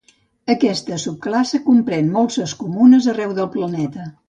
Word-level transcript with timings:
Aquesta 0.53 0.97
subclasse 1.03 1.61
comprèn 1.67 2.11
molses 2.17 2.57
comunes 2.65 3.11
arreu 3.15 3.37
del 3.43 3.53
planeta. 3.59 4.11